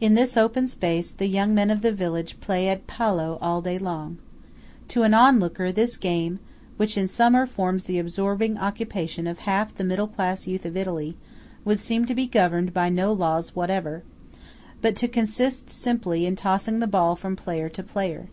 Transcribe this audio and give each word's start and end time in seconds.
In 0.00 0.14
this 0.14 0.36
open 0.36 0.68
space, 0.68 1.10
the 1.10 1.26
young 1.26 1.52
men 1.52 1.72
of 1.72 1.82
the 1.82 1.90
village 1.90 2.38
play 2.38 2.68
at 2.68 2.86
Pallo 2.86 3.36
all 3.42 3.60
day 3.60 3.80
long. 3.80 4.16
To 4.86 5.02
an 5.02 5.40
looker 5.40 5.66
on, 5.66 5.72
this 5.72 5.96
game 5.96 6.38
which 6.76 6.96
in 6.96 7.08
summer 7.08 7.46
forms 7.46 7.82
the 7.82 7.98
absorbing 7.98 8.58
occupation 8.58 9.26
of 9.26 9.40
half 9.40 9.74
the 9.74 9.82
middle 9.82 10.06
class 10.06 10.46
youth 10.46 10.66
of 10.66 10.76
Italy, 10.76 11.16
would 11.64 11.80
seem 11.80 12.04
to 12.06 12.14
be 12.14 12.28
governed 12.28 12.72
by 12.72 12.88
no 12.90 13.12
laws 13.12 13.56
whatever, 13.56 14.04
but 14.80 14.94
to 14.94 15.08
consist 15.08 15.68
simply 15.68 16.26
in 16.26 16.36
tossing 16.36 16.78
the 16.78 16.86
ball 16.86 17.16
from 17.16 17.34
player 17.34 17.68
to 17.68 17.82
player. 17.82 18.28